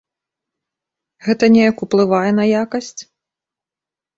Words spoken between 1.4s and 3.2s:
неяк уплывае на якасць?